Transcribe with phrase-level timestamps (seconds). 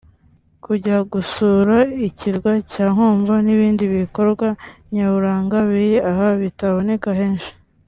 [0.63, 4.47] kujya gusura ikirwa cya Nkombo n’ibindi bikorwa
[4.93, 7.51] nyaburanga biri aha bitaboneka henshi